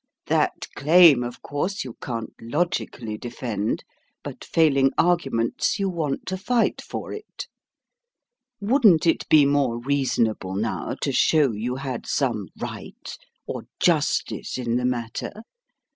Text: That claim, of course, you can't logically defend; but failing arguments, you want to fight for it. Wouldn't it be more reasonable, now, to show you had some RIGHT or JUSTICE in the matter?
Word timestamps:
That 0.25 0.65
claim, 0.75 1.21
of 1.21 1.43
course, 1.43 1.83
you 1.83 1.93
can't 2.01 2.33
logically 2.41 3.19
defend; 3.19 3.83
but 4.23 4.43
failing 4.43 4.89
arguments, 4.97 5.77
you 5.77 5.89
want 5.89 6.25
to 6.25 6.37
fight 6.37 6.81
for 6.81 7.13
it. 7.13 7.45
Wouldn't 8.59 9.05
it 9.05 9.29
be 9.29 9.45
more 9.45 9.77
reasonable, 9.77 10.55
now, 10.55 10.95
to 11.01 11.11
show 11.11 11.51
you 11.51 11.75
had 11.75 12.07
some 12.07 12.47
RIGHT 12.57 13.15
or 13.45 13.67
JUSTICE 13.79 14.57
in 14.57 14.77
the 14.77 14.85
matter? 14.85 15.43